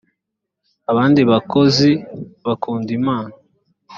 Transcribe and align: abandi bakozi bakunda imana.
abandi 0.91 1.21
bakozi 1.31 1.91
bakunda 2.45 2.89
imana. 2.99 3.33